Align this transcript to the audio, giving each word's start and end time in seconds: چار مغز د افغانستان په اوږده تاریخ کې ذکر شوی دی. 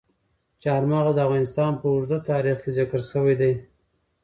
چار 0.63 0.83
مغز 0.91 1.13
د 1.15 1.19
افغانستان 1.27 1.71
په 1.81 1.85
اوږده 1.91 2.17
تاریخ 2.29 2.57
کې 2.63 2.71
ذکر 2.79 2.99
شوی 3.11 3.35
دی. 3.41 3.53